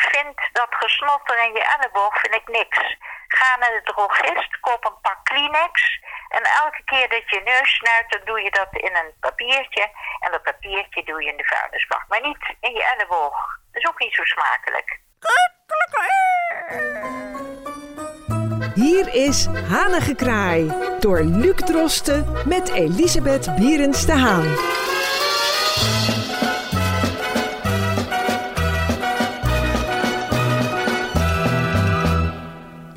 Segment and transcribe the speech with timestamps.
[0.00, 2.96] vind dat gesnotter in je elleboog vind ik niks.
[3.28, 6.00] Ga naar de drogist, koop een pak Kleenex.
[6.28, 9.90] En elke keer dat je neus snuit, dan doe je dat in een papiertje.
[10.20, 12.04] En dat papiertje doe je in de vuilnisbak.
[12.08, 13.36] Maar niet in je elleboog.
[13.72, 15.00] Dat is ook niet zo smakelijk.
[18.74, 24.79] Hier is Hanengekraai door Luc Drosten met Elisabeth Bierens Haan.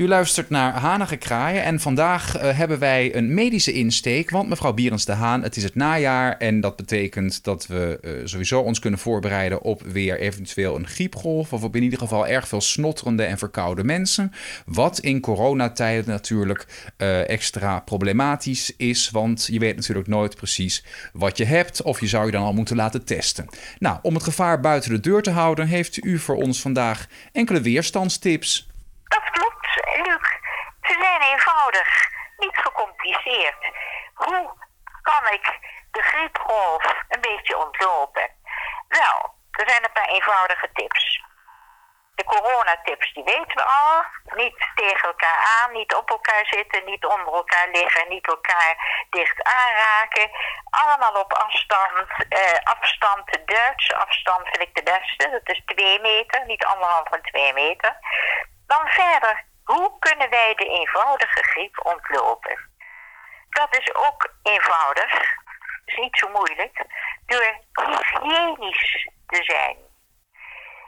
[0.03, 4.29] U luistert naar Hanige Kraaien en vandaag uh, hebben wij een medische insteek.
[4.29, 8.11] Want mevrouw Bierens de Haan, het is het najaar en dat betekent dat we uh,
[8.23, 11.53] sowieso ons kunnen voorbereiden op weer eventueel een griepgolf.
[11.53, 14.31] Of op in ieder geval erg veel snotterende en verkoude mensen.
[14.65, 21.37] Wat in coronatijden natuurlijk uh, extra problematisch is, want je weet natuurlijk nooit precies wat
[21.37, 23.47] je hebt of je zou je dan al moeten laten testen.
[23.79, 27.61] Nou, om het gevaar buiten de deur te houden heeft u voor ons vandaag enkele
[27.61, 28.71] weerstandstips.
[29.03, 29.51] Dat klopt.
[30.07, 30.25] Luc,
[30.81, 31.21] ze zijn
[32.37, 33.71] niet gecompliceerd.
[34.13, 34.53] Hoe
[35.01, 35.59] kan ik
[35.91, 38.29] de griepgolf een beetje ontlopen?
[38.87, 41.21] Wel, er zijn een paar eenvoudige tips.
[42.15, 44.03] De coronatips, die weten we al.
[44.35, 49.43] Niet tegen elkaar aan, niet op elkaar zitten, niet onder elkaar liggen, niet elkaar dicht
[49.43, 50.29] aanraken.
[50.69, 52.09] Allemaal op afstand.
[52.29, 55.29] Eh, afstand, de Duitse afstand vind ik de beste.
[55.29, 57.97] Dat is twee meter, niet anderhalf en twee meter.
[58.67, 62.71] Dan verder hoe kunnen wij de eenvoudige griep ontlopen?
[63.49, 65.35] Dat is ook eenvoudig,
[65.85, 66.85] is niet zo moeilijk,
[67.25, 69.77] door hygiënisch te zijn.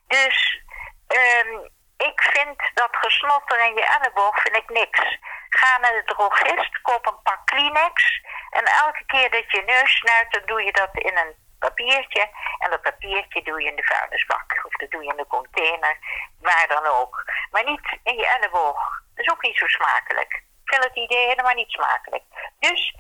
[0.08, 0.62] Dus
[1.08, 5.18] um, ik vind dat gesnotter in je elleboog vind ik niks.
[5.50, 10.32] Ga naar de drogist, koop een pak Kleenex en elke keer dat je neus snuit,
[10.32, 12.30] dan doe je dat in een papiertje.
[12.60, 14.62] En dat papiertje doe je in de vuilnisbak.
[14.64, 15.98] Of dat doe je in de container.
[16.42, 17.24] Waar dan ook.
[17.56, 19.02] Maar niet in je elleboog.
[19.14, 20.34] Dat is ook niet zo smakelijk.
[20.34, 22.24] Ik vind het idee helemaal niet smakelijk.
[22.60, 22.96] Dus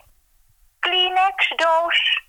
[0.79, 2.23] Kleenex doos.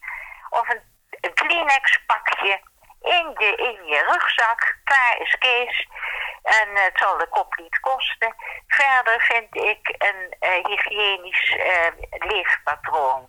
[0.50, 0.82] Of een,
[1.20, 2.60] een Kleenex pakje.
[3.00, 4.78] In, in je rugzak.
[4.84, 5.88] Klaar is Kees.
[6.42, 8.34] En het zal de kop niet kosten.
[8.66, 13.28] Verder vind ik een uh, hygiënisch uh, leefpatroon.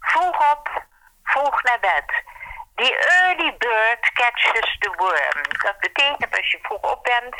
[0.00, 0.84] Vroeg op,
[1.22, 2.22] vroeg naar bed.
[2.80, 5.40] Die early bird catches the worm.
[5.64, 7.36] Dat betekent als je vroeg op bent,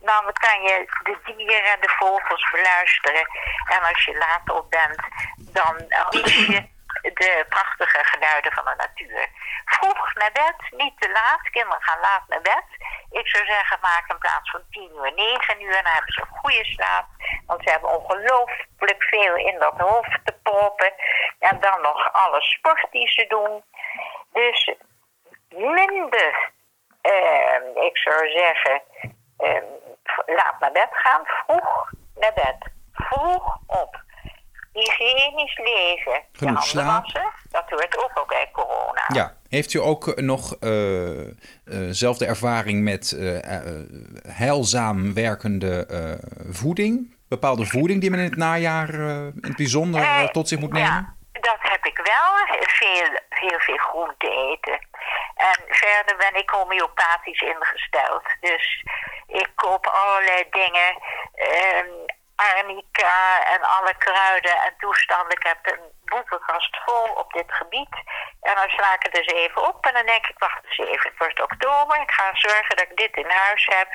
[0.00, 3.24] dan kan je de dieren en de vogels beluisteren.
[3.68, 5.02] En als je laat op bent,
[5.36, 5.74] dan
[6.10, 6.68] mis je
[7.02, 9.26] de prachtige geluiden van de natuur.
[9.64, 11.50] Vroeg naar bed, niet te laat.
[11.50, 12.66] Kinderen gaan laat naar bed.
[13.10, 15.72] Ik zou zeggen, maak in plaats van 10 uur 9 uur.
[15.72, 17.06] Dan hebben ze een goede slaap.
[17.46, 20.92] Want ze hebben ongelooflijk veel in dat hoofd te proppen.
[21.38, 23.62] En dan nog alle sport die ze doen.
[24.32, 24.74] Dus
[25.48, 26.50] minder,
[27.02, 28.82] uh, ik zou zeggen,
[29.38, 29.62] uh,
[30.26, 31.20] laat naar bed gaan.
[31.24, 32.70] Vroeg naar bed.
[32.92, 34.02] Vroeg op.
[34.72, 36.22] Hygiënisch leven.
[36.32, 37.02] Genoeg slaap.
[37.02, 39.04] Wassen, dat hoort ook al bij corona.
[39.08, 39.34] Ja.
[39.48, 40.58] Heeft u ook nog
[41.64, 43.16] dezelfde uh, ervaring met
[44.28, 45.86] heilzaam werkende
[46.50, 47.18] voeding?
[47.28, 50.88] Bepaalde voeding die men in het najaar in het bijzonder tot zich moet nemen?
[50.88, 52.58] Ja dat heb ik wel.
[52.60, 54.88] Veel, heel veel groente eten.
[55.34, 58.22] En verder ben ik homeopathisch ingesteld.
[58.40, 58.84] Dus
[59.26, 61.02] ik koop allerlei dingen.
[61.76, 65.36] Um, arnica en alle kruiden en toestanden.
[65.36, 67.94] Ik heb een boekenkast vol op dit gebied.
[68.40, 71.10] En dan sla ik het dus even op en dan denk ik, wacht eens even,
[71.10, 72.00] het wordt oktober.
[72.00, 73.88] Ik ga zorgen dat ik dit in huis heb.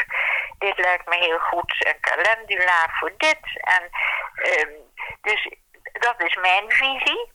[0.57, 1.85] Dit lijkt me heel goed.
[1.87, 3.39] Een calendula voor dit.
[3.53, 3.83] En
[4.59, 4.73] um,
[5.21, 5.49] dus
[5.93, 7.33] dat is mijn visie.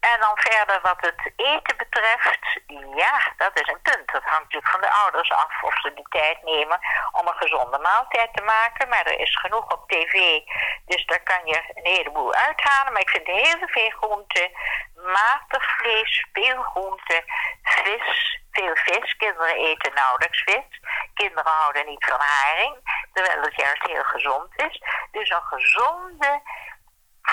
[0.00, 2.60] En dan verder wat het eten betreft,
[2.94, 4.12] ja, dat is een punt.
[4.12, 6.78] Dat hangt natuurlijk van de ouders af of ze de tijd nemen
[7.12, 8.88] om een gezonde maaltijd te maken.
[8.88, 10.40] Maar er is genoeg op tv,
[10.86, 12.92] dus daar kan je een heleboel uithalen.
[12.92, 14.50] Maar ik vind heel veel groenten,
[14.94, 17.24] matig vlees, veel groenten,
[17.62, 19.16] vis, veel vis.
[19.16, 20.80] Kinderen eten nauwelijks vis.
[21.14, 24.82] Kinderen houden niet van haring, terwijl het juist heel gezond is.
[25.10, 26.40] Dus een gezonde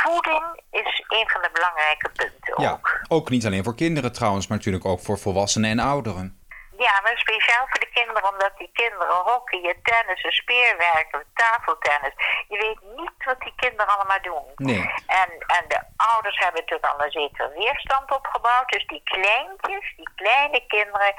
[0.08, 2.60] Voeding is een van de belangrijke punten ook.
[2.60, 6.42] Ja, ook niet alleen voor kinderen trouwens, maar natuurlijk ook voor volwassenen en ouderen.
[6.78, 12.14] Ja, maar speciaal voor de kinderen, omdat die kinderen hockeyen, tennissen, speerwerken, tafeltennis.
[12.48, 14.46] Je weet niet wat die kinderen allemaal doen.
[14.56, 14.94] Nee.
[15.08, 18.70] En, en de ouders hebben natuurlijk al een zekere weerstand opgebouwd.
[18.70, 21.14] Dus die kleintjes, die kleine kinderen,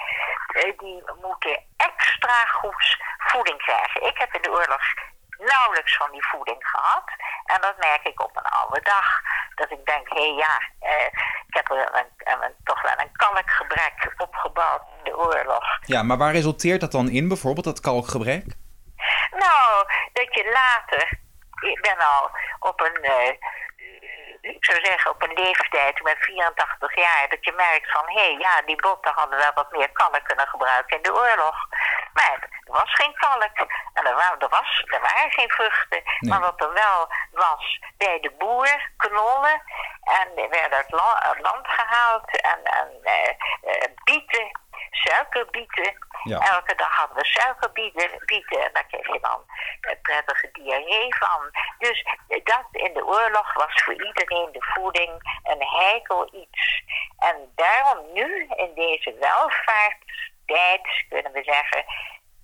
[0.48, 4.06] eh, die moeten extra goed voeding krijgen.
[4.06, 4.82] Ik heb in de oorlog
[5.38, 7.04] nauwelijks van die voeding gehad.
[7.44, 9.20] En dat merk ik op een oude dag.
[9.54, 11.06] Dat ik denk, hé hey, ja, eh,
[11.46, 15.64] Ik heb er een, een, toch wel een kalkgebrek opgebouwd in de oorlog.
[15.80, 18.44] Ja, maar waar resulteert dat dan in, bijvoorbeeld, dat kalkgebrek?
[19.30, 21.18] Nou, dat je later,
[21.60, 23.32] ik ben al op een, uh,
[24.40, 28.36] ik zou zeggen op een leeftijd met 84 jaar, dat je merkt van, hé, hey,
[28.38, 31.56] ja, die botten hadden wel wat meer kalk kunnen gebruiken in de oorlog.
[32.12, 36.02] Maar er was geen kalk en er, waren, er, was, er waren geen vruchten.
[36.04, 36.30] Nee.
[36.30, 39.62] Maar wat er wel was bij de boer, knollen,
[40.04, 44.50] en er werden uit land gehaald en, en uh, bieten,
[44.90, 46.06] suikerbieten.
[46.22, 46.38] Ja.
[46.38, 49.44] Elke dag hadden we suikerbieten bieten, en daar kreeg je dan
[49.80, 51.50] een prettige diarree van.
[51.78, 52.06] Dus
[52.44, 56.82] dat in de oorlog was voor iedereen de voeding een heikel iets.
[57.18, 59.16] En daarom nu in deze
[61.08, 61.84] kunnen we zeggen,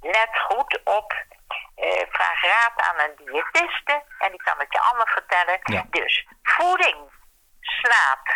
[0.01, 1.12] let goed op.
[1.77, 5.59] Uh, vraag raad aan een diëtiste en die kan het je allemaal vertellen.
[5.62, 5.87] Ja.
[5.91, 6.97] Dus voeding,
[7.61, 8.27] slaap,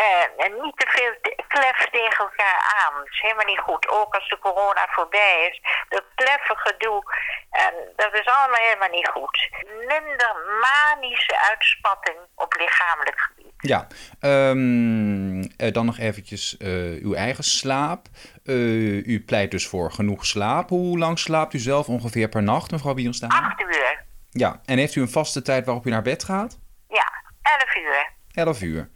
[0.00, 2.94] uh, en niet te veel klef tegen elkaar aan.
[2.98, 3.88] Dat is helemaal niet goed.
[3.88, 5.60] Ook als de corona voorbij is.
[5.88, 7.02] Dat kleffen gedoe.
[7.50, 9.48] En dat is allemaal helemaal niet goed.
[9.64, 13.52] Minder manische uitspatting op lichamelijk gebied.
[13.56, 13.86] Ja,
[14.20, 18.06] um, uh, dan nog eventjes uh, uw eigen slaap.
[18.44, 20.68] Uh, u pleit dus voor genoeg slaap.
[20.68, 23.30] Hoe lang slaapt u zelf ongeveer per nacht, mevrouw Bierenstaan?
[23.30, 24.04] Acht uur.
[24.30, 26.58] Ja, en heeft u een vaste tijd waarop u naar bed gaat?
[26.88, 27.12] Ja,
[27.42, 28.12] elf uur.
[28.32, 28.90] Elf uur.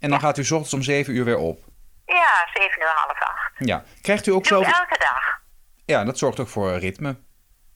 [0.00, 0.24] En dan ja.
[0.24, 1.58] gaat u s ochtends om 7 uur weer op?
[2.06, 3.52] Ja, 7 uur half acht.
[3.58, 3.82] Ja.
[4.02, 4.66] Krijgt u ook zelf...
[4.66, 5.40] elke dag.
[5.86, 7.16] Ja, dat zorgt ook voor ritme.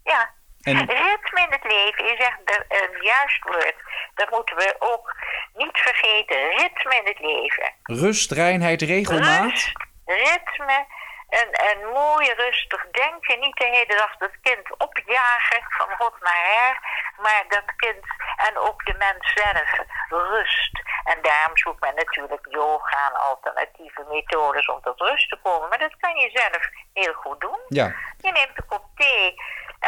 [0.03, 0.31] Ja.
[0.63, 0.77] En...
[0.79, 2.39] Ritme in het leven is echt
[2.69, 3.77] een juist woord.
[4.15, 5.17] Dat moeten we ook
[5.55, 6.49] niet vergeten.
[6.49, 7.73] Ritme in het leven.
[7.83, 9.51] Rust, reinheid, regelmaat.
[9.51, 9.73] Rust,
[10.05, 10.87] ritme,
[11.29, 13.41] een, een mooi rustig denken.
[13.41, 16.79] Niet de hele dag dat kind opjagen van hot naar her.
[17.17, 18.05] Maar dat kind
[18.49, 19.71] en ook de mens zelf
[20.09, 20.83] rust.
[21.05, 25.69] En daarom zoekt men natuurlijk yoga en alternatieve methodes om tot rust te komen.
[25.69, 27.61] Maar dat kan je zelf heel goed doen.
[27.69, 27.95] Ja.
[28.21, 29.35] Je neemt een kop thee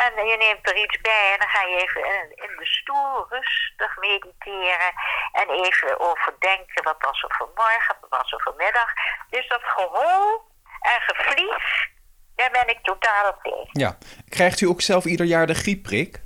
[0.04, 2.04] en je neemt er iets bij en dan ga je even
[2.44, 4.92] in, de stoel rustig mediteren.
[5.32, 8.92] En even overdenken wat was er vanmorgen, wat was er vanmiddag.
[9.30, 10.44] Dus dat gehoor
[10.80, 11.88] en gevlieg,
[12.34, 13.68] daar ben ik totaal op tegen.
[13.72, 13.96] Ja.
[14.28, 16.22] Krijgt u ook zelf ieder jaar de griepprik?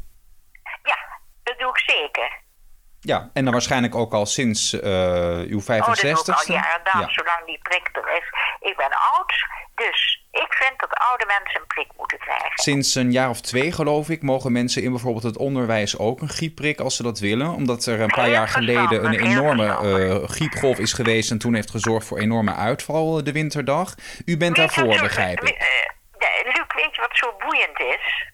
[0.83, 0.99] Ja,
[1.43, 2.41] dat doe ik zeker.
[3.01, 4.81] Ja, en dan waarschijnlijk ook al sinds uh,
[5.39, 5.67] uw 65ste.
[5.67, 7.09] Oh, dat al jaren, ja.
[7.09, 8.29] zolang die prik er is.
[8.71, 9.33] Ik ben oud,
[9.75, 12.51] dus ik vind dat oude mensen een prik moeten krijgen.
[12.55, 16.29] Sinds een jaar of twee, geloof ik, mogen mensen in bijvoorbeeld het onderwijs ook een
[16.29, 17.51] griepprik als ze dat willen.
[17.51, 21.55] Omdat er een paar Heel jaar geleden een enorme uh, griepgolf is geweest en toen
[21.55, 23.95] heeft gezorgd voor enorme uitval de winterdag.
[24.25, 25.49] U bent Weet daarvoor, begrijp ik.
[25.49, 25.67] eh,
[26.19, 28.29] eh, Luc, weet je wat zo boeiend is?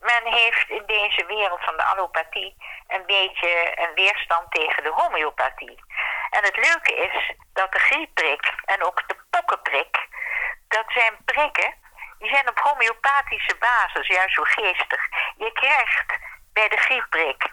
[0.00, 2.56] Men heeft in deze wereld van de allopathie
[2.86, 5.84] een beetje een weerstand tegen de homeopathie.
[6.30, 10.06] En het leuke is dat de griepprik en ook de pokkenprik,
[10.68, 11.74] dat zijn prikken,
[12.18, 15.02] die zijn op homeopathische basis juist zo geestig.
[15.36, 16.18] Je krijgt
[16.52, 17.50] bij de griepprik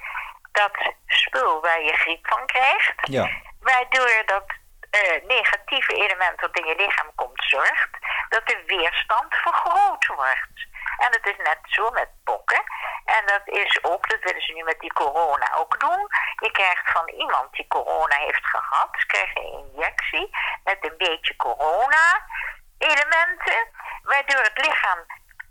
[0.52, 3.30] dat spul waar je griep van krijgt, Ja.
[3.60, 4.44] waardoor dat
[4.90, 7.90] eh, negatieve element dat in je lichaam komt zorgt
[8.30, 10.68] dat de weerstand vergroot wordt.
[11.04, 12.64] En het is net zo met pokken.
[13.06, 16.08] En dat is ook, dat willen ze nu met die corona ook doen.
[16.46, 20.30] Je krijgt van iemand die corona heeft gehad, krijg je een injectie
[20.64, 23.68] met een beetje corona-elementen,
[24.04, 25.00] waardoor het lichaam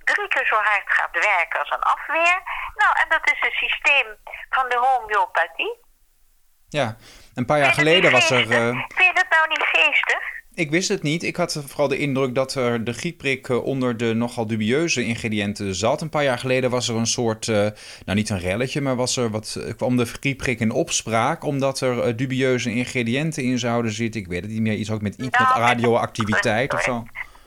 [0.04, 2.42] drie keer zo hard gaat werken als een afweer.
[2.74, 4.06] Nou, en dat is het systeem
[4.50, 5.80] van de homeopathie.
[6.68, 6.96] Ja,
[7.34, 8.50] een paar jaar geleden was er...
[8.50, 10.31] eh, Vind je dat nou niet geestig?
[10.54, 11.22] Ik wist het niet.
[11.22, 15.74] Ik had vooral de indruk dat er de griepprik eh, onder de nogal dubieuze ingrediënten
[15.74, 16.00] zat.
[16.00, 19.16] Een paar jaar geleden was er een soort, eh, nou niet een relletje, maar was
[19.16, 21.44] er wat, eh, kwam de griepprik in opspraak.
[21.44, 24.20] Omdat er dubieuze ingrediënten in zouden zitten.
[24.20, 24.74] Ik weet het niet meer.
[24.74, 26.92] Iets ook met iets Nou, met met- radioactiviteit of zo.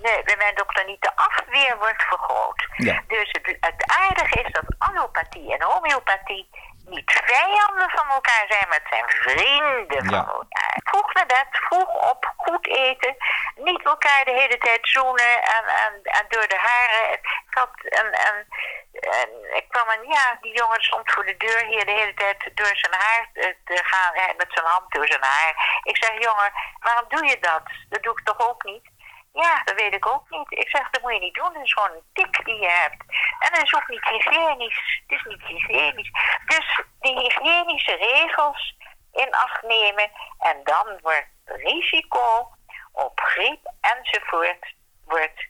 [0.03, 1.01] Nee, bij mijn dokter niet.
[1.01, 2.67] De afweer wordt vergroot.
[2.77, 3.03] Ja.
[3.07, 6.45] Dus het, het aardige is dat allopathie en homeopathie
[6.85, 10.25] niet vijanden van elkaar zijn, maar het zijn vrienden van Ja.
[10.27, 10.79] elkaar.
[10.83, 13.15] Vroeg naar bed, vroeg op, goed eten.
[13.55, 17.11] Niet elkaar de hele tijd zoenen en, en, en door de haren.
[17.13, 18.45] Ik had een, een,
[18.91, 22.51] een- ik kwam een, ja, die jongen stond voor de deur hier de hele tijd
[22.53, 23.29] door zijn haar
[23.65, 25.79] te gaan, met zijn hand door zijn haar.
[25.83, 27.61] Ik zeg, jongen, waarom doe je dat?
[27.89, 28.89] Dat doe ik toch ook niet?
[29.43, 30.51] Ja, dat weet ik ook niet.
[30.61, 31.53] Ik zeg, dat moet je niet doen.
[31.53, 33.01] Dat is gewoon een tik die je hebt.
[33.39, 35.01] En dat is ook niet hygiënisch.
[35.07, 36.11] Het is niet hygiënisch.
[36.45, 38.75] Dus die hygiënische regels
[39.13, 40.11] in acht nemen.
[40.39, 42.47] En dan wordt risico
[42.91, 44.75] op griep enzovoort
[45.05, 45.47] wordt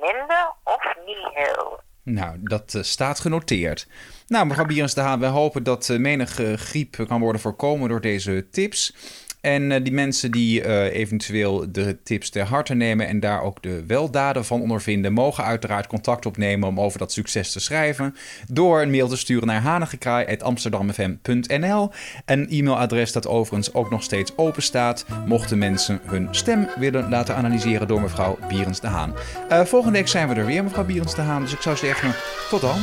[0.00, 1.80] minder of niet heel.
[2.04, 3.88] Nou, dat eh, staat genoteerd.
[4.26, 8.00] Nou, mevrouw Bierens de Haan, wij hopen dat eh, menige griep kan worden voorkomen door
[8.00, 8.94] deze tips.
[9.42, 13.62] En eh, die mensen die eh, eventueel de tips ter harte nemen en daar ook
[13.62, 18.16] de weldaden van ondervinden, mogen uiteraard contact opnemen om over dat succes te schrijven.
[18.48, 21.90] Door een mail te sturen naar hanigekraai.amsterdamfm.nl.
[22.24, 27.36] Een e-mailadres dat overigens ook nog steeds open staat, mochten mensen hun stem willen laten
[27.36, 29.14] analyseren door mevrouw Bierens de Haan.
[29.48, 31.42] Eh, volgende week zijn we er weer, mevrouw Bierens de Haan.
[31.42, 32.14] Dus ik zou zeggen,
[32.50, 32.78] tot dan.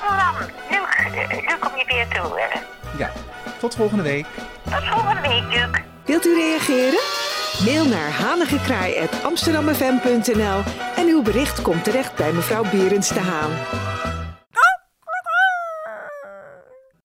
[0.00, 0.40] Eh,
[1.30, 2.40] Luc kom je weer toe.
[2.98, 3.12] Ja,
[3.58, 4.26] tot volgende week.
[4.72, 5.80] Tot volgende week, Luc.
[6.04, 7.00] Wilt u reageren?
[7.64, 10.62] Mail naar hanigekraai.amsterdammefm.nl
[10.96, 13.50] en uw bericht komt terecht bij mevrouw Berends de Haan.